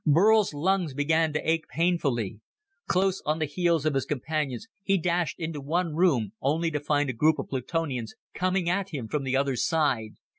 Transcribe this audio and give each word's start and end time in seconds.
Burl's 0.03 0.51
lungs 0.51 0.95
began 0.95 1.31
to 1.33 1.47
ache 1.47 1.67
painfully. 1.67 2.39
Close 2.87 3.21
on 3.23 3.37
the 3.37 3.45
heels 3.45 3.85
of 3.85 3.93
his 3.93 4.05
companions 4.07 4.65
he 4.81 4.97
dashed 4.97 5.39
into 5.39 5.61
one 5.61 5.93
room 5.93 6.31
only 6.41 6.71
to 6.71 6.79
find 6.79 7.07
a 7.07 7.13
group 7.13 7.37
of 7.37 7.49
Plutonians 7.49 8.15
coming 8.33 8.67
at 8.67 8.89
him 8.89 9.07
from 9.07 9.23
the 9.23 9.37
other 9.37 9.55
side. 9.55 10.15